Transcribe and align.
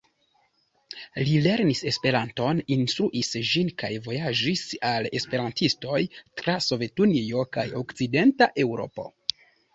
Li 1.25 1.33
lernis 1.47 1.81
Esperanton, 1.91 2.61
instruis 2.75 3.29
ĝin 3.49 3.69
kaj 3.83 3.91
vojaĝis 4.07 4.65
al 4.93 5.09
esperantistoj 5.21 6.01
tra 6.43 6.57
Sovetunio 6.71 7.47
kaj 7.59 7.69
okcidenta 7.85 8.51
Eŭropo. 8.67 9.09